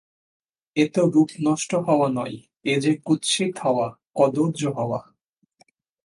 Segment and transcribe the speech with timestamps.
[0.75, 2.37] এ তো রূপ নষ্ট হওয়া নয়,
[2.65, 4.99] এ যে কুৎসিত হওয়া, কদর্য হওয়া!